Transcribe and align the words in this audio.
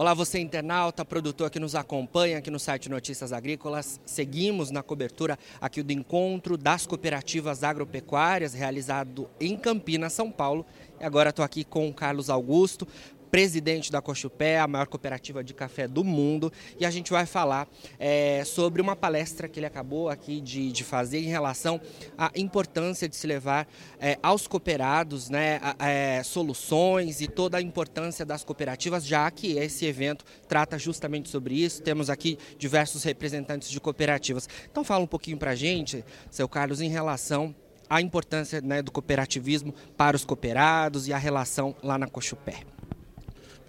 Olá, 0.00 0.14
você 0.14 0.38
internauta, 0.38 1.04
produtor 1.04 1.50
que 1.50 1.60
nos 1.60 1.74
acompanha 1.74 2.38
aqui 2.38 2.50
no 2.50 2.58
site 2.58 2.88
Notícias 2.88 3.34
Agrícolas. 3.34 4.00
Seguimos 4.06 4.70
na 4.70 4.82
cobertura 4.82 5.38
aqui 5.60 5.82
do 5.82 5.92
encontro 5.92 6.56
das 6.56 6.86
cooperativas 6.86 7.62
agropecuárias 7.62 8.54
realizado 8.54 9.28
em 9.38 9.58
Campinas, 9.58 10.14
São 10.14 10.30
Paulo. 10.30 10.64
E 10.98 11.04
agora 11.04 11.28
estou 11.28 11.44
aqui 11.44 11.64
com 11.64 11.86
o 11.86 11.92
Carlos 11.92 12.30
Augusto, 12.30 12.88
presidente 13.30 13.92
da 13.92 14.02
Cochupé, 14.02 14.58
a 14.58 14.66
maior 14.66 14.86
cooperativa 14.86 15.42
de 15.42 15.54
café 15.54 15.86
do 15.86 16.02
mundo, 16.02 16.52
e 16.78 16.84
a 16.84 16.90
gente 16.90 17.10
vai 17.10 17.26
falar 17.26 17.68
é, 17.98 18.44
sobre 18.44 18.82
uma 18.82 18.96
palestra 18.96 19.48
que 19.48 19.60
ele 19.60 19.66
acabou 19.66 20.08
aqui 20.08 20.40
de, 20.40 20.72
de, 20.72 20.84
fazer 20.84 21.20
em 21.20 21.28
relação 21.28 21.80
à 22.18 22.30
importância 22.34 23.08
de 23.08 23.16
se 23.16 23.26
levar 23.26 23.68
é, 24.00 24.18
aos 24.22 24.46
cooperados 24.46 25.30
né, 25.30 25.60
é, 25.78 26.22
soluções 26.24 27.20
e 27.20 27.28
toda 27.28 27.58
a 27.58 27.62
importância 27.62 28.24
das 28.24 28.42
cooperativas, 28.42 29.06
já 29.06 29.30
que 29.30 29.56
esse 29.58 29.86
evento 29.86 30.24
trata 30.48 30.78
justamente 30.78 31.28
sobre 31.28 31.54
isso. 31.54 31.82
Temos 31.82 32.10
aqui 32.10 32.38
diversos 32.58 33.04
representantes 33.04 33.70
de 33.70 33.80
cooperativas. 33.80 34.48
Então 34.70 34.82
fala 34.82 35.04
um 35.04 35.06
pouquinho 35.06 35.38
para 35.38 35.52
a 35.52 35.54
gente, 35.54 36.04
seu 36.30 36.48
Carlos, 36.48 36.80
em 36.80 36.88
relação 36.88 37.54
à 37.88 38.00
importância 38.00 38.60
né, 38.60 38.82
do 38.82 38.90
cooperativismo 38.90 39.74
para 39.96 40.16
os 40.16 40.24
cooperados 40.24 41.08
e 41.08 41.12
a 41.12 41.18
relação 41.18 41.74
lá 41.82 41.98
na 41.98 42.06
Cochupé. 42.08 42.79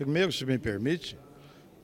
Primeiro, 0.01 0.31
se 0.31 0.43
me 0.47 0.57
permite, 0.57 1.15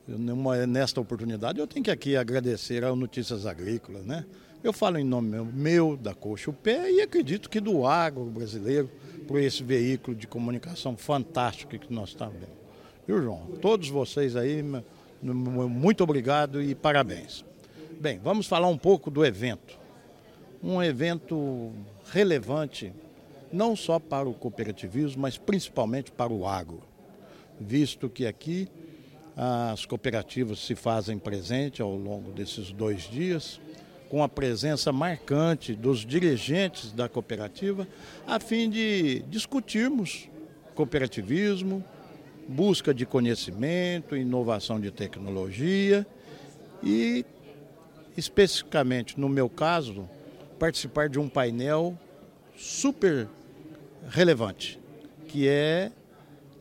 numa, 0.08 0.66
nesta 0.66 1.00
oportunidade, 1.00 1.60
eu 1.60 1.68
tenho 1.68 1.84
que 1.84 1.90
aqui 1.92 2.16
agradecer 2.16 2.82
ao 2.82 2.96
Notícias 2.96 3.46
Agrícolas, 3.46 4.04
né? 4.04 4.26
Eu 4.60 4.72
falo 4.72 4.98
em 4.98 5.04
nome 5.04 5.28
meu, 5.28 5.44
meu 5.44 5.96
da 5.96 6.12
Coxa 6.12 6.50
o 6.50 6.52
Pé 6.52 6.90
e 6.90 7.00
acredito 7.00 7.48
que 7.48 7.60
do 7.60 7.86
agro 7.86 8.24
brasileiro, 8.24 8.90
por 9.28 9.40
esse 9.40 9.62
veículo 9.62 10.16
de 10.16 10.26
comunicação 10.26 10.96
fantástico 10.96 11.78
que 11.78 11.92
nós 11.92 12.08
estamos 12.08 12.34
vendo. 12.34 12.58
Viu, 13.06 13.22
João? 13.22 13.52
Todos 13.62 13.88
vocês 13.88 14.34
aí, 14.34 14.64
muito 15.22 16.02
obrigado 16.02 16.60
e 16.60 16.74
parabéns. 16.74 17.44
Bem, 18.00 18.18
vamos 18.18 18.48
falar 18.48 18.66
um 18.66 18.78
pouco 18.78 19.12
do 19.12 19.24
evento. 19.24 19.78
Um 20.60 20.82
evento 20.82 21.70
relevante, 22.10 22.92
não 23.52 23.76
só 23.76 24.00
para 24.00 24.28
o 24.28 24.34
cooperativismo, 24.34 25.22
mas 25.22 25.38
principalmente 25.38 26.10
para 26.10 26.32
o 26.32 26.48
agro 26.48 26.87
visto 27.60 28.08
que 28.08 28.26
aqui 28.26 28.68
as 29.36 29.86
cooperativas 29.86 30.58
se 30.58 30.74
fazem 30.74 31.18
presente 31.18 31.80
ao 31.80 31.94
longo 31.94 32.32
desses 32.32 32.72
dois 32.72 33.02
dias, 33.08 33.60
com 34.08 34.22
a 34.22 34.28
presença 34.28 34.90
marcante 34.90 35.74
dos 35.74 36.00
dirigentes 36.00 36.92
da 36.92 37.08
cooperativa, 37.08 37.86
a 38.26 38.40
fim 38.40 38.68
de 38.68 39.20
discutirmos 39.28 40.28
cooperativismo, 40.74 41.84
busca 42.48 42.94
de 42.94 43.04
conhecimento, 43.04 44.16
inovação 44.16 44.80
de 44.80 44.90
tecnologia 44.90 46.06
e, 46.82 47.24
especificamente 48.16 49.20
no 49.20 49.28
meu 49.28 49.48
caso, 49.48 50.08
participar 50.58 51.08
de 51.08 51.18
um 51.18 51.28
painel 51.28 51.96
super 52.56 53.28
relevante, 54.08 54.80
que 55.28 55.46
é 55.46 55.92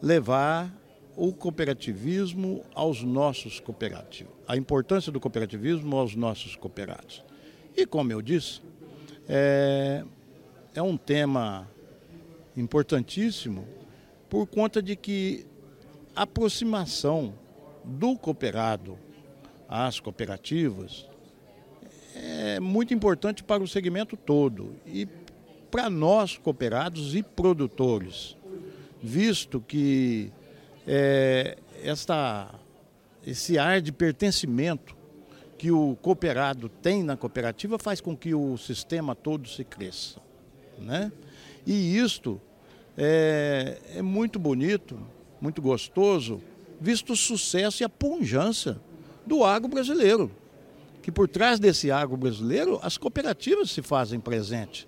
levar 0.01 0.71
o 1.17 1.33
cooperativismo 1.33 2.63
aos 2.75 3.01
nossos 3.01 3.59
cooperativos, 3.59 4.31
a 4.47 4.55
importância 4.55 5.11
do 5.11 5.19
cooperativismo 5.19 5.97
aos 5.97 6.15
nossos 6.15 6.55
cooperados. 6.55 7.23
E 7.75 7.87
como 7.87 8.11
eu 8.11 8.21
disse, 8.21 8.61
é, 9.27 10.03
é 10.75 10.81
um 10.81 10.95
tema 10.95 11.67
importantíssimo 12.55 13.67
por 14.29 14.45
conta 14.45 14.79
de 14.79 14.95
que 14.95 15.47
a 16.15 16.21
aproximação 16.21 17.33
do 17.83 18.15
cooperado 18.15 18.95
às 19.67 19.99
cooperativas 19.99 21.07
é 22.13 22.59
muito 22.59 22.93
importante 22.93 23.43
para 23.43 23.63
o 23.63 23.67
segmento 23.67 24.15
todo 24.15 24.75
e 24.85 25.07
para 25.71 25.89
nós 25.89 26.37
cooperados 26.37 27.15
e 27.15 27.23
produtores, 27.23 28.37
visto 29.01 29.59
que 29.59 30.31
é, 30.87 31.57
esta, 31.83 32.49
esse 33.25 33.59
ar 33.59 33.81
de 33.81 33.91
pertencimento 33.91 34.95
que 35.57 35.71
o 35.71 35.97
cooperado 36.01 36.69
tem 36.69 37.03
na 37.03 37.17
cooperativa 37.17 37.77
faz 37.77 37.99
com 37.99 38.15
que 38.15 38.33
o 38.33 38.57
sistema 38.57 39.13
todo 39.13 39.49
se 39.49 39.63
cresça. 39.63 40.21
Né? 40.77 41.11
E 41.65 41.97
isto 41.97 42.39
é, 42.97 43.79
é 43.95 44.01
muito 44.01 44.39
bonito, 44.39 44.99
muito 45.41 45.61
gostoso, 45.61 46.41
visto 46.79 47.13
o 47.13 47.17
sucesso 47.17 47.83
e 47.83 47.85
a 47.85 47.89
punjância 47.89 48.79
do 49.25 49.43
agro 49.43 49.67
brasileiro. 49.67 50.31
Que 51.01 51.11
por 51.11 51.27
trás 51.27 51.59
desse 51.59 51.89
agro 51.89 52.17
brasileiro, 52.17 52.79
as 52.83 52.97
cooperativas 52.97 53.71
se 53.71 53.81
fazem 53.81 54.19
presente, 54.19 54.86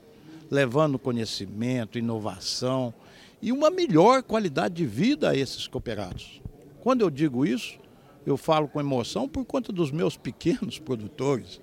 levando 0.49 0.99
conhecimento, 0.99 1.97
inovação, 1.97 2.93
e 3.41 3.51
uma 3.51 3.69
melhor 3.69 4.23
qualidade 4.23 4.75
de 4.75 4.85
vida 4.85 5.29
a 5.29 5.35
esses 5.35 5.67
cooperados. 5.67 6.41
Quando 6.81 7.01
eu 7.01 7.09
digo 7.09 7.45
isso, 7.45 7.77
eu 8.25 8.37
falo 8.37 8.67
com 8.67 8.79
emoção 8.79 9.27
por 9.27 9.45
conta 9.45 9.71
dos 9.71 9.91
meus 9.91 10.17
pequenos 10.17 10.79
produtores. 10.79 11.61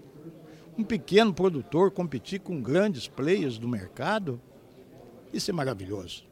Um 0.79 0.85
pequeno 0.85 1.33
produtor 1.33 1.91
competir 1.91 2.41
com 2.41 2.61
grandes 2.61 3.09
players 3.09 3.59
do 3.59 3.69
mercado, 3.69 4.41
isso 5.33 5.51
é 5.51 5.55
maravilhoso. 5.55 6.25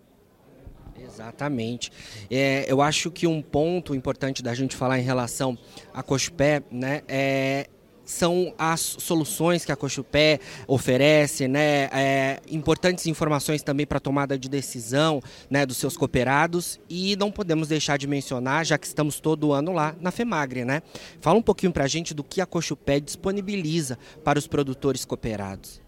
Exatamente. 0.98 1.90
É, 2.30 2.70
eu 2.70 2.80
acho 2.80 3.10
que 3.10 3.26
um 3.26 3.42
ponto 3.42 3.94
importante 3.94 4.42
da 4.42 4.54
gente 4.54 4.76
falar 4.76 4.98
em 4.98 5.02
relação 5.02 5.58
a 5.92 6.02
Cospé 6.02 6.62
né, 6.70 7.02
é 7.08 7.68
são 8.04 8.54
as 8.58 8.80
soluções 8.80 9.64
que 9.64 9.72
a 9.72 9.76
Cochupé 9.76 10.38
oferece, 10.66 11.48
né? 11.48 11.88
É, 11.92 12.40
importantes 12.50 13.06
informações 13.06 13.62
também 13.62 13.86
para 13.86 13.98
tomada 13.98 14.38
de 14.38 14.48
decisão 14.48 15.22
né, 15.48 15.64
dos 15.64 15.76
seus 15.76 15.96
cooperados 15.96 16.78
e 16.88 17.16
não 17.16 17.30
podemos 17.30 17.68
deixar 17.68 17.96
de 17.96 18.06
mencionar, 18.06 18.64
já 18.66 18.76
que 18.76 18.86
estamos 18.86 19.20
todo 19.20 19.52
ano 19.52 19.72
lá 19.72 19.94
na 20.00 20.10
FEMAGRE, 20.10 20.64
né? 20.64 20.82
Fala 21.20 21.38
um 21.38 21.42
pouquinho 21.42 21.72
para 21.72 21.84
a 21.84 21.88
gente 21.88 22.12
do 22.12 22.22
que 22.22 22.40
a 22.40 22.46
Cochupé 22.46 23.00
disponibiliza 23.00 23.98
para 24.22 24.38
os 24.38 24.46
produtores 24.46 25.04
cooperados. 25.04 25.82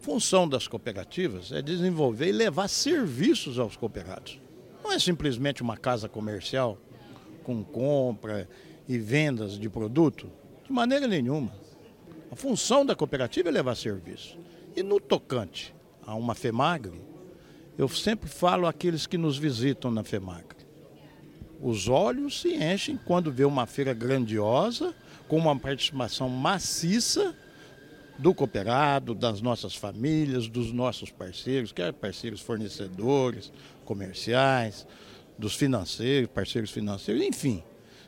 Função 0.00 0.48
das 0.48 0.66
cooperativas 0.66 1.52
é 1.52 1.60
desenvolver 1.60 2.28
e 2.28 2.32
levar 2.32 2.68
serviços 2.68 3.58
aos 3.58 3.76
cooperados. 3.76 4.40
Não 4.82 4.90
é 4.90 4.98
simplesmente 4.98 5.62
uma 5.62 5.76
casa 5.76 6.08
comercial 6.08 6.78
com 7.44 7.62
compra 7.62 8.48
e 8.88 8.98
vendas 8.98 9.58
de 9.58 9.68
produto 9.68 10.30
de 10.70 10.74
maneira 10.74 11.08
nenhuma. 11.08 11.52
A 12.30 12.36
função 12.36 12.86
da 12.86 12.94
cooperativa 12.94 13.48
é 13.48 13.52
levar 13.52 13.74
serviço. 13.74 14.38
E 14.76 14.84
no 14.84 15.00
tocante 15.00 15.74
a 16.06 16.14
uma 16.14 16.32
FEMAGRE, 16.32 17.02
eu 17.76 17.88
sempre 17.88 18.30
falo 18.30 18.68
àqueles 18.68 19.04
que 19.04 19.18
nos 19.18 19.36
visitam 19.36 19.90
na 19.90 20.04
FEMAGRE. 20.04 20.60
Os 21.60 21.88
olhos 21.88 22.40
se 22.40 22.54
enchem 22.54 22.96
quando 23.04 23.32
vê 23.32 23.44
uma 23.44 23.66
feira 23.66 23.92
grandiosa, 23.92 24.94
com 25.26 25.38
uma 25.38 25.58
participação 25.58 26.28
maciça 26.28 27.36
do 28.16 28.32
cooperado, 28.32 29.12
das 29.12 29.40
nossas 29.40 29.74
famílias, 29.74 30.46
dos 30.46 30.72
nossos 30.72 31.10
parceiros, 31.10 31.72
quer 31.72 31.92
parceiros 31.92 32.40
fornecedores, 32.40 33.52
comerciais, 33.84 34.86
dos 35.36 35.56
financeiros, 35.56 36.30
parceiros 36.32 36.70
financeiros, 36.70 37.24
enfim 37.24 37.60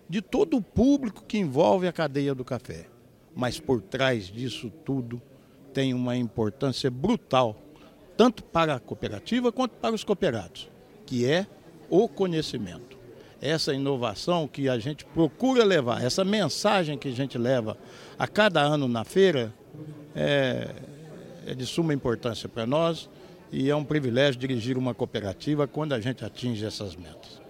de 0.08 0.20
todo 0.20 0.56
o 0.56 0.62
público 0.62 1.24
que 1.26 1.38
envolve 1.38 1.86
a 1.86 1.92
cadeia 1.92 2.34
do 2.34 2.44
café. 2.44 2.86
Mas 3.34 3.58
por 3.58 3.80
trás 3.80 4.26
disso 4.26 4.70
tudo 4.84 5.20
tem 5.72 5.94
uma 5.94 6.16
importância 6.16 6.90
brutal, 6.90 7.56
tanto 8.16 8.44
para 8.44 8.74
a 8.74 8.80
cooperativa 8.80 9.50
quanto 9.50 9.72
para 9.76 9.94
os 9.94 10.04
cooperados, 10.04 10.70
que 11.06 11.26
é 11.26 11.46
o 11.88 12.08
conhecimento. 12.08 12.98
Essa 13.40 13.74
inovação 13.74 14.46
que 14.46 14.68
a 14.68 14.78
gente 14.78 15.04
procura 15.04 15.64
levar, 15.64 16.04
essa 16.04 16.24
mensagem 16.24 16.96
que 16.96 17.08
a 17.08 17.12
gente 17.12 17.36
leva 17.36 17.76
a 18.18 18.28
cada 18.28 18.60
ano 18.60 18.86
na 18.86 19.04
feira, 19.04 19.52
é, 20.14 20.68
é 21.46 21.54
de 21.54 21.66
suma 21.66 21.92
importância 21.92 22.48
para 22.48 22.66
nós 22.66 23.08
e 23.50 23.68
é 23.68 23.76
um 23.76 23.84
privilégio 23.84 24.40
dirigir 24.40 24.78
uma 24.78 24.94
cooperativa 24.94 25.66
quando 25.66 25.92
a 25.92 26.00
gente 26.00 26.24
atinge 26.24 26.64
essas 26.64 26.94
metas. 26.94 27.41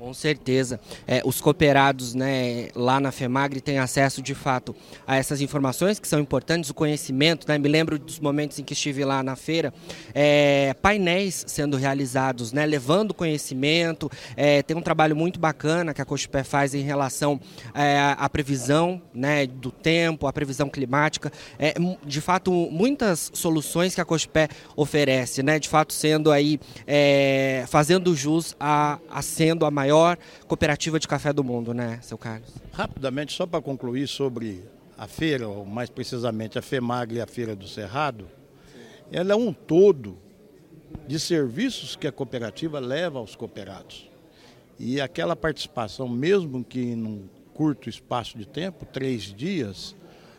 Com 0.00 0.14
certeza. 0.14 0.80
É, 1.06 1.20
os 1.26 1.42
cooperados 1.42 2.14
né, 2.14 2.70
lá 2.74 2.98
na 2.98 3.12
FEMAGRE 3.12 3.60
têm 3.60 3.78
acesso 3.78 4.22
de 4.22 4.34
fato 4.34 4.74
a 5.06 5.16
essas 5.16 5.42
informações 5.42 5.98
que 5.98 6.08
são 6.08 6.18
importantes, 6.18 6.70
o 6.70 6.74
conhecimento. 6.74 7.46
Né? 7.46 7.58
Me 7.58 7.68
lembro 7.68 7.98
dos 7.98 8.18
momentos 8.18 8.58
em 8.58 8.64
que 8.64 8.72
estive 8.72 9.04
lá 9.04 9.22
na 9.22 9.36
feira, 9.36 9.74
é, 10.14 10.74
painéis 10.80 11.44
sendo 11.46 11.76
realizados, 11.76 12.50
né, 12.50 12.64
levando 12.64 13.12
conhecimento. 13.12 14.10
É, 14.38 14.62
tem 14.62 14.74
um 14.74 14.80
trabalho 14.80 15.14
muito 15.14 15.38
bacana 15.38 15.92
que 15.92 16.00
a 16.00 16.04
Cochupé 16.06 16.44
faz 16.44 16.74
em 16.74 16.80
relação 16.80 17.38
é, 17.74 18.14
à 18.16 18.26
previsão 18.26 19.02
né, 19.12 19.46
do 19.46 19.70
tempo, 19.70 20.26
à 20.26 20.32
previsão 20.32 20.70
climática. 20.70 21.30
É, 21.58 21.74
de 22.06 22.22
fato, 22.22 22.50
muitas 22.50 23.30
soluções 23.34 23.94
que 23.94 24.00
a 24.00 24.04
Cochupé 24.06 24.48
oferece, 24.74 25.42
né, 25.42 25.58
de 25.58 25.68
fato 25.68 25.92
sendo 25.92 26.32
aí, 26.32 26.58
é, 26.86 27.66
fazendo 27.68 28.16
jus 28.16 28.56
a, 28.58 28.98
a 29.10 29.20
sendo 29.20 29.66
a 29.66 29.70
maior 29.70 29.89
maior 29.90 30.16
cooperativa 30.46 31.00
de 31.00 31.08
café 31.08 31.32
do 31.32 31.42
mundo, 31.42 31.74
né, 31.74 31.98
seu 32.02 32.16
Carlos? 32.16 32.50
Rapidamente, 32.72 33.32
só 33.32 33.44
para 33.44 33.60
concluir 33.60 34.06
sobre 34.06 34.64
a 34.96 35.08
feira, 35.08 35.48
ou 35.48 35.64
mais 35.64 35.90
precisamente 35.90 36.58
a 36.58 36.62
FEMAG 36.62 37.16
e 37.16 37.20
a 37.20 37.26
Feira 37.26 37.56
do 37.56 37.66
Cerrado, 37.66 38.28
ela 39.10 39.32
é 39.32 39.36
um 39.36 39.52
todo 39.52 40.16
de 41.08 41.18
serviços 41.18 41.96
que 41.96 42.06
a 42.06 42.12
cooperativa 42.12 42.78
leva 42.78 43.18
aos 43.18 43.34
cooperados. 43.34 44.08
E 44.78 45.00
aquela 45.00 45.34
participação, 45.34 46.08
mesmo 46.08 46.62
que 46.62 46.94
num 46.94 47.28
curto 47.52 47.88
espaço 47.88 48.38
de 48.38 48.46
tempo, 48.46 48.86
três 48.86 49.24
dias, 49.24 49.96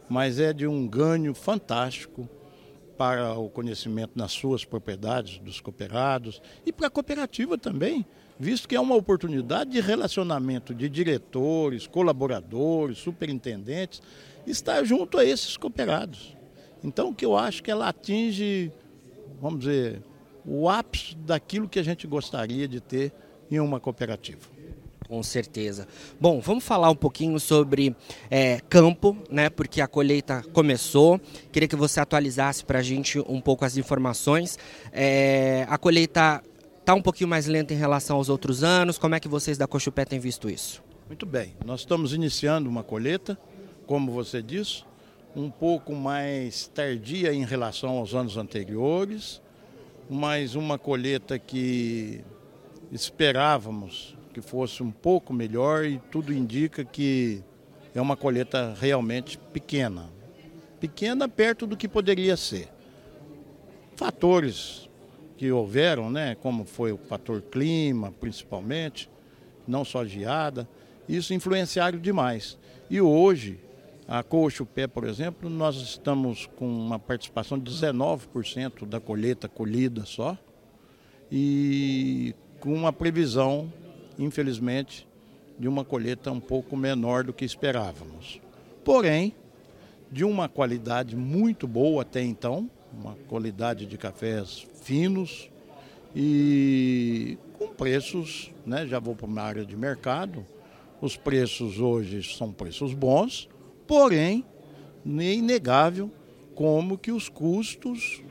mas 0.09 0.39
é 0.39 0.53
de 0.53 0.65
um 0.65 0.88
ganho 0.88 1.33
fantástico 1.33 2.27
para 3.01 3.33
o 3.33 3.50
conhecimento 3.50 4.12
nas 4.13 4.31
suas 4.31 4.63
propriedades 4.63 5.39
dos 5.39 5.59
cooperados 5.59 6.39
e 6.63 6.71
para 6.71 6.86
a 6.86 6.89
cooperativa 6.92 7.57
também, 7.57 8.06
visto 8.39 8.69
que 8.69 8.75
é 8.75 8.80
uma 8.80 8.94
oportunidade 8.94 9.71
de 9.71 9.81
relacionamento 9.81 10.71
de 10.71 10.88
diretores, 10.88 11.88
colaboradores, 11.88 13.00
superintendentes, 13.00 14.03
estar 14.45 14.83
junto 14.83 15.18
a 15.18 15.25
esses 15.25 15.57
cooperados. 15.57 16.38
Então, 16.83 17.09
o 17.09 17.15
que 17.15 17.25
eu 17.25 17.36
acho 17.36 17.63
que 17.63 17.71
ela 17.71 17.88
atinge, 17.88 18.71
vamos 19.42 19.62
dizer, 19.62 20.03
o 20.45 20.69
ápice 20.69 21.15
daquilo 21.15 21.68
que 21.68 21.80
a 21.80 21.83
gente 21.83 22.06
gostaria 22.06 22.68
de 22.68 22.80
ter 22.80 23.12
em 23.50 23.59
uma 23.59 23.80
cooperativa. 23.80 24.48
Com 25.12 25.22
certeza. 25.22 25.90
Bom, 26.22 26.40
vamos 26.40 26.63
falar 26.63 26.90
um 26.90 26.96
pouquinho 26.96 27.38
sobre 27.38 27.94
é, 28.30 28.62
campo, 28.69 29.18
né? 29.30 29.50
Porque 29.50 29.81
a 29.81 29.88
colheita 29.88 30.42
começou. 30.54 31.19
Queria 31.52 31.68
que 31.68 31.75
você 31.75 32.00
atualizasse 32.00 32.63
para 32.63 32.80
a 32.80 32.81
gente 32.81 33.19
um 33.28 33.42
pouco 33.42 33.66
as 33.66 33.75
informações. 33.75 34.58
É, 34.90 35.66
a 35.68 35.78
colheita 35.78 36.42
está 36.80 36.94
um 36.94 37.02
pouquinho 37.02 37.30
mais 37.30 37.46
lenta 37.46 37.74
em 37.74 37.78
relação 37.78 38.16
aos 38.16 38.30
outros 38.30 38.63
anos. 38.63 38.98
Como 38.98 39.13
é 39.13 39.19
que 39.19 39.28
vocês 39.28 39.58
da 39.58 39.68
Cochupé 39.68 40.06
têm 40.06 40.18
visto 40.18 40.50
isso? 40.50 40.81
Muito 41.10 41.25
bem. 41.25 41.58
Nós 41.66 41.81
estamos 41.81 42.13
iniciando 42.13 42.69
uma 42.69 42.81
colheita, 42.81 43.38
como 43.86 44.13
você 44.13 44.42
disse, 44.42 44.86
um 45.36 45.52
pouco 45.52 45.94
mais 45.94 46.68
tardia 46.68 47.34
em 47.34 47.44
relação 47.44 47.98
aos 47.98 48.16
anos 48.16 48.38
anteriores, 48.38 49.42
mas 50.10 50.56
uma 50.56 50.80
colheita 50.80 51.38
que 51.38 52.24
esperávamos 52.94 54.20
que 54.31 54.42
fosse 54.42 54.81
um 54.81 54.92
pouco 54.92 55.33
melhor 55.33 55.86
e 55.86 56.00
tudo 56.12 56.33
indica 56.33 56.83
que 56.83 57.44
é 57.94 58.01
uma 58.01 58.16
colheita 58.16 58.74
realmente 58.80 59.38
pequena. 59.38 60.10
Pequena 60.80 61.28
perto 61.28 61.68
do 61.68 61.78
que 61.78 61.88
poderia 61.88 62.36
ser. 62.38 62.69
Fatores 63.95 64.89
que 65.38 65.51
houveram, 65.51 66.10
né, 66.10 66.36
como 66.36 66.66
foi 66.66 66.92
o 66.92 66.98
fator 66.98 67.42
clima, 67.42 68.12
principalmente, 68.12 69.10
não 69.68 69.83
só 69.83 70.06
geada, 70.06 70.68
isso 71.07 71.34
influenciaram 71.34 72.00
demais. 72.00 72.57
E 72.89 73.01
hoje, 73.01 73.60
a 74.07 74.24
Coxo 74.24 74.66
Pé, 74.66 74.88
por 74.88 75.04
exemplo, 75.04 75.50
nós 75.50 75.75
estamos 75.77 76.45
com 76.56 76.68
uma 76.68 77.00
participação 77.00 77.57
de 77.57 77.72
19% 77.72 78.86
da 78.86 79.00
colheita 79.00 79.48
colhida 79.48 80.06
só 80.06 80.38
e 81.31 82.36
com 82.60 82.74
uma 82.74 82.92
previsão 82.92 83.72
infelizmente, 84.18 85.08
de 85.58 85.68
uma 85.68 85.86
colheita 85.86 86.31
um 86.31 86.40
pouco 86.40 86.75
menor 86.75 87.24
do 87.24 87.34
que 87.34 87.46
esperávamos. 87.46 88.40
Porém, 88.84 89.34
de 90.12 90.24
uma 90.25 90.50
qualidade 90.50 91.16
muito 91.16 91.68
boa 91.68 92.02
até 92.02 92.22
então, 92.22 92.69
uma 92.92 93.16
qualidade 93.28 93.86
de 93.86 93.98
cafés 93.98 94.66
finos 94.84 95.50
e 96.16 97.38
com 97.58 97.68
preços, 97.68 98.52
né, 98.66 98.86
já 98.86 99.00
vou 99.00 99.16
para 99.16 99.28
uma 99.28 99.42
área 99.42 99.66
de 99.66 99.78
mercado, 99.78 100.46
os 101.00 101.16
preços 101.16 101.80
hoje 101.80 102.22
são 102.24 102.52
preços 102.52 102.94
bons, 102.94 103.48
porém, 103.88 104.46
é 105.19 105.34
inegável 105.34 106.12
como 106.54 106.98
que 106.98 107.12
os 107.12 107.30
custos 107.30 108.22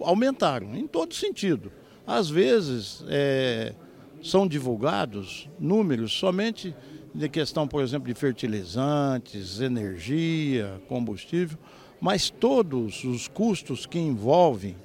aumentaram, 0.00 0.74
em 0.74 0.86
todo 0.86 1.14
sentido. 1.14 1.70
Às 2.06 2.28
vezes, 2.30 3.04
é, 3.08 3.74
são 4.22 4.46
divulgados 4.46 5.48
números 5.58 6.12
somente 6.12 6.74
de 7.14 7.28
questão, 7.28 7.66
por 7.66 7.82
exemplo, 7.82 8.06
de 8.06 8.14
fertilizantes, 8.14 9.60
energia, 9.60 10.80
combustível, 10.88 11.58
mas 12.00 12.30
todos 12.30 13.04
os 13.04 13.28
custos 13.28 13.86
que 13.86 13.98
envolvem 13.98 14.76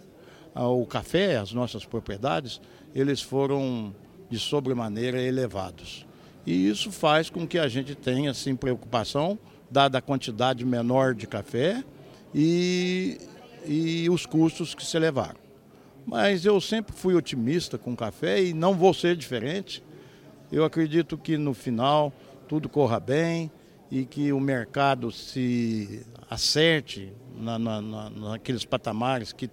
ah, 0.53 0.67
o 0.67 0.85
café, 0.85 1.37
as 1.37 1.53
nossas 1.53 1.85
propriedades, 1.85 2.59
eles 2.93 3.21
foram 3.21 3.93
de 4.29 4.39
sobremaneira 4.39 5.21
elevados. 5.21 6.05
E 6.45 6.67
isso 6.67 6.91
faz 6.91 7.29
com 7.29 7.47
que 7.47 7.57
a 7.57 7.67
gente 7.67 7.95
tenha 7.95 8.33
sim 8.33 8.55
preocupação, 8.55 9.37
dada 9.69 9.97
a 9.97 10.01
quantidade 10.01 10.65
menor 10.65 11.13
de 11.13 11.27
café 11.27 11.83
e, 12.33 13.17
e 13.65 14.09
os 14.09 14.25
custos 14.25 14.75
que 14.75 14.85
se 14.85 14.95
elevaram. 14.95 15.44
Mas 16.05 16.45
eu 16.45 16.61
sempre 16.61 16.93
fui 16.95 17.15
otimista 17.15 17.77
com 17.77 17.93
o 17.93 17.97
café 17.97 18.43
e 18.43 18.53
não 18.53 18.75
vou 18.75 18.93
ser 18.93 19.15
diferente. 19.15 19.83
Eu 20.51 20.63
acredito 20.63 21.17
que 21.17 21.37
no 21.37 21.53
final 21.53 22.13
tudo 22.47 22.69
corra 22.69 22.99
bem 22.99 23.51
e 23.89 24.05
que 24.05 24.31
o 24.31 24.39
mercado 24.39 25.11
se 25.11 26.05
acerte 26.29 27.11
na, 27.35 27.57
na, 27.57 27.81
na, 27.81 28.09
naqueles 28.09 28.65
patamares 28.65 29.33
que 29.33 29.49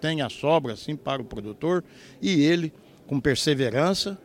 tenha 0.00 0.28
sobra 0.28 0.72
assim 0.72 0.96
para 0.96 1.22
o 1.22 1.24
produtor 1.24 1.84
e 2.20 2.42
ele, 2.42 2.72
com 3.06 3.20
perseverança, 3.20 4.18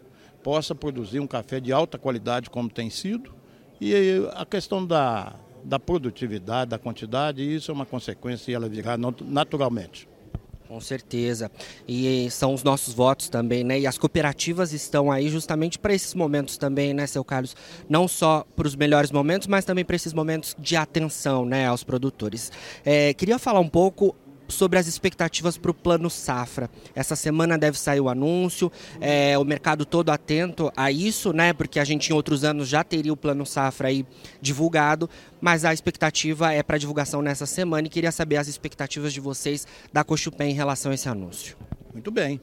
possa 0.44 0.74
produzir 0.74 1.20
um 1.20 1.28
café 1.28 1.60
de 1.60 1.72
alta 1.72 1.98
qualidade 1.98 2.50
como 2.50 2.70
tem 2.70 2.90
sido. 2.90 3.36
E 3.80 3.94
a 4.34 4.46
questão 4.46 4.84
da, 4.84 5.36
da 5.64 5.78
produtividade, 5.78 6.72
da 6.72 6.80
quantidade, 6.80 7.44
isso 7.44 7.70
é 7.70 7.74
uma 7.74 7.86
consequência 7.86 8.52
e 8.52 8.56
ela 8.56 8.68
virá 8.68 8.98
naturalmente. 8.98 10.08
Com 10.68 10.82
certeza. 10.82 11.50
E 11.88 12.30
são 12.30 12.54
os 12.54 12.62
nossos 12.62 12.94
votos 12.94 13.30
também, 13.30 13.64
né? 13.64 13.80
E 13.80 13.88
as 13.88 13.98
cooperativas 13.98 14.74
estão 14.74 15.10
aí 15.10 15.30
justamente 15.30 15.80
para 15.80 15.94
esses 15.94 16.14
momentos 16.14 16.58
também, 16.58 16.94
né, 16.94 17.08
seu 17.08 17.24
Carlos? 17.24 17.56
Não 17.88 18.06
só 18.06 18.46
para 18.56 18.68
os 18.68 18.76
melhores 18.76 19.10
momentos, 19.10 19.48
mas 19.48 19.64
também 19.64 19.86
para 19.86 19.96
esses 19.96 20.14
momentos 20.14 20.56
de 20.60 20.76
atenção, 20.76 21.46
né, 21.46 21.68
aos 21.68 21.86
produtores. 21.86 22.52
É, 22.84 23.14
queria 23.14 23.40
falar 23.40 23.62
um 23.62 23.70
pouco 23.70 24.14
sobre 24.48 24.80
as 24.80 24.88
expectativas 24.88 25.58
para 25.58 25.72
o 25.72 25.74
plano 25.74 26.10
safra. 26.10 26.70
Essa 26.96 27.16
semana 27.16 27.58
deve 27.58 27.78
sair 27.78 28.00
o 28.00 28.10
anúncio, 28.10 28.72
é, 29.00 29.38
o 29.38 29.44
mercado 29.44 29.86
todo 29.86 30.10
atento 30.10 30.72
a 30.76 30.92
isso, 30.92 31.34
né? 31.34 31.54
Porque 31.54 31.80
a 31.80 31.84
gente 31.84 32.10
em 32.10 32.14
outros 32.14 32.44
anos 32.44 32.68
já 32.68 32.84
teria 32.84 33.12
o 33.12 33.18
plano 33.18 33.46
safra 33.46 33.90
aí 33.90 34.06
divulgado, 34.42 35.10
mas 35.42 35.66
a 35.66 35.74
expectativa 35.74 36.54
é 36.54 36.64
para 36.64 36.78
divulgação 36.78 37.22
nessa 37.22 37.46
semana 37.46 37.88
e 37.88 37.90
queria 37.90 38.12
saber 38.12 38.38
as 38.38 38.48
expectativas 38.48 39.14
de 39.14 39.20
vocês 39.20 39.68
da 39.92 40.04
Cochupé 40.04 40.48
em 40.48 40.54
relação 40.54 40.92
a 40.92 40.96
esse 40.96 41.10
anúncio. 41.10 41.58
Muito 41.94 42.12
bem. 42.12 42.40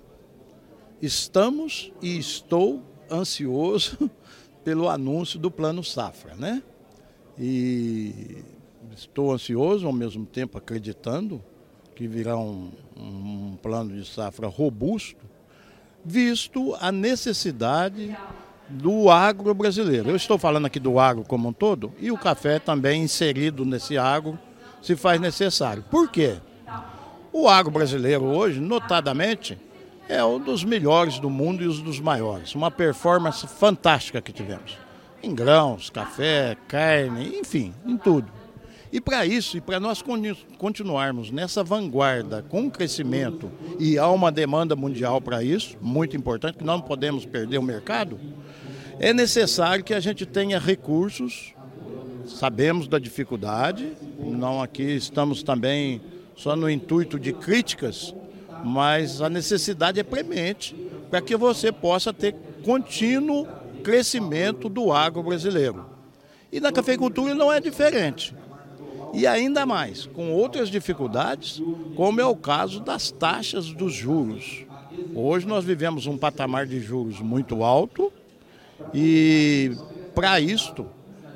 Estamos 1.01 1.93
e 2.01 2.19
estou 2.19 2.83
ansioso 3.11 4.11
pelo 4.65 4.89
anúncio 4.89 5.39
do 5.39 5.51
plano 5.51 5.85
safra, 5.85 6.35
né? 6.35 6.63
E 7.39 8.43
estou 8.95 9.33
ansioso 9.33 9.87
ao 9.87 9.93
mesmo 9.93 10.25
tempo 10.25 10.57
acreditando 10.57 11.43
que 11.95 12.07
virá 12.09 12.37
um, 12.37 12.71
um 12.97 13.57
plano 13.63 13.95
de 13.95 14.07
safra 14.07 14.49
robusto, 14.49 15.25
visto 16.05 16.77
a 16.81 16.91
necessidade 16.91 18.17
do 18.69 19.11
agro 19.11 19.55
brasileiro. 19.55 20.11
Eu 20.11 20.17
estou 20.17 20.39
falando 20.39 20.67
aqui 20.67 20.81
do 20.81 20.99
agro 20.99 21.25
como 21.25 21.49
um 21.49 21.53
todo 21.53 21.93
e 21.99 22.11
o 22.11 22.19
café 22.19 22.59
também 22.59 23.03
inserido 23.03 23.65
nesse 23.65 23.97
agro 23.97 24.39
se 24.83 24.97
faz 24.97 25.21
necessário. 25.21 25.85
Por 25.91 26.11
quê? 26.11 26.37
O 27.33 27.49
agro 27.49 27.73
brasileiro 27.73 28.25
hoje, 28.25 28.61
notadamente, 28.61 29.59
é 30.09 30.23
um 30.25 30.39
dos 30.39 30.63
melhores 30.63 31.19
do 31.19 31.31
mundo 31.31 31.63
e 31.63 31.69
um 31.69 31.83
dos 31.83 31.99
maiores. 31.99 32.55
Uma 32.55 32.71
performance 32.71 33.47
fantástica 33.47 34.21
que 34.21 34.33
tivemos. 34.33 34.79
Em 35.23 35.35
grãos, 35.35 35.89
café, 35.89 36.57
carne, 36.69 37.39
enfim, 37.39 37.75
em 37.87 37.97
tudo. 37.97 38.31
E 38.95 39.01
para 39.01 39.27
isso, 39.27 39.57
e 39.57 39.61
para 39.61 39.81
nós 39.81 40.05
continuarmos 40.57 41.33
nessa 41.33 41.65
vanguarda 41.65 42.45
com 42.49 42.71
crescimento, 42.71 43.51
e 43.77 43.99
há 43.99 44.09
uma 44.09 44.31
demanda 44.31 44.77
mundial 44.77 45.21
para 45.21 45.43
isso, 45.43 45.77
muito 45.81 46.17
importante, 46.17 46.59
que 46.59 46.65
não 46.65 46.81
podemos 46.81 47.27
perder 47.27 47.59
o 47.59 47.63
mercado, 47.63 48.21
é 49.01 49.13
necessário 49.13 49.83
que 49.83 49.93
a 49.93 49.99
gente 49.99 50.25
tenha 50.25 50.61
recursos, 50.61 51.53
sabemos 52.25 52.87
da 52.87 53.01
dificuldade, 53.01 53.95
não 54.21 54.63
aqui 54.63 54.85
estamos 54.85 55.43
também 55.43 56.01
só 56.37 56.55
no 56.55 56.71
intuito 56.71 57.19
de 57.19 57.33
críticas, 57.33 58.15
mas 58.65 59.21
a 59.21 59.29
necessidade 59.29 59.99
é 59.99 60.05
premente 60.05 60.73
para 61.11 61.21
que 61.21 61.37
você 61.37 61.73
possa 61.73 62.13
ter 62.13 62.37
contínuo 62.63 63.49
crescimento 63.83 64.69
do 64.69 64.93
agro 64.93 65.21
brasileiro. 65.21 65.85
E 66.53 66.61
na 66.61 66.71
cafeicultura 66.71 67.35
não 67.35 67.53
é 67.53 67.61
diferente. 67.61 68.33
E 69.15 69.27
ainda 69.27 69.65
mais, 69.65 70.07
com 70.07 70.33
outras 70.33 70.69
dificuldades, 70.69 71.63
como 71.95 72.21
é 72.21 72.27
o 72.27 72.35
caso 72.35 72.81
das 72.81 73.11
taxas 73.11 73.73
dos 73.73 73.95
juros. 73.95 74.65
Hoje 75.15 75.47
nós 75.47 75.65
vivemos 75.65 76.07
um 76.07 76.19
patamar 76.19 76.67
de 76.67 76.81
juros 76.81 77.21
muito 77.21 77.65
alto 77.65 78.13
E 78.93 79.73
para 80.15 80.41
isto 80.41 80.87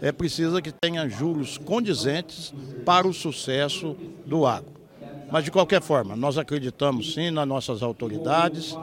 é 0.00 0.12
preciso 0.12 0.60
que 0.62 0.72
tenha 0.72 1.08
juros 1.08 1.58
condizentes 1.58 2.52
para 2.84 3.06
o 3.06 3.12
sucesso 3.12 3.96
do 4.24 4.46
agro. 4.46 4.72
Mas 5.30 5.44
de 5.44 5.50
qualquer 5.50 5.82
forma, 5.82 6.16
nós 6.16 6.38
acreditamos 6.38 7.14
sim 7.14 7.30
nas 7.30 7.46
nossas 7.46 7.82
autoridades 7.82 8.76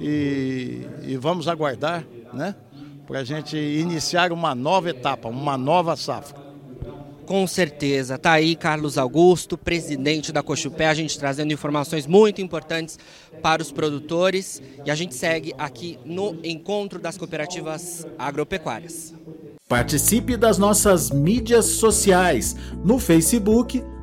e, 0.00 0.86
e 1.02 1.16
vamos 1.16 1.46
aguardar, 1.48 2.04
né? 2.32 2.54
Para 3.06 3.18
a 3.20 3.24
gente 3.24 3.56
iniciar 3.56 4.32
uma 4.32 4.54
nova 4.54 4.88
etapa, 4.90 5.28
uma 5.28 5.58
nova 5.58 5.96
safra. 5.96 6.39
Com 7.30 7.46
certeza. 7.46 8.18
Tá 8.18 8.32
aí 8.32 8.56
Carlos 8.56 8.98
Augusto, 8.98 9.56
presidente 9.56 10.32
da 10.32 10.42
Cochupé, 10.42 10.88
a 10.88 10.94
gente 10.94 11.16
trazendo 11.16 11.52
informações 11.52 12.04
muito 12.04 12.42
importantes 12.42 12.98
para 13.40 13.62
os 13.62 13.70
produtores 13.70 14.60
e 14.84 14.90
a 14.90 14.96
gente 14.96 15.14
segue 15.14 15.54
aqui 15.56 15.96
no 16.04 16.36
encontro 16.42 16.98
das 16.98 17.16
cooperativas 17.16 18.04
agropecuárias. 18.18 19.14
Participe 19.68 20.36
das 20.36 20.58
nossas 20.58 21.12
mídias 21.12 21.66
sociais 21.66 22.56
no 22.84 22.98
Facebook 22.98 23.80